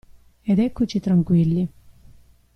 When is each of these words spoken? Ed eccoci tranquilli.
Ed 0.41 0.57
eccoci 0.57 0.99
tranquilli. 0.99 1.69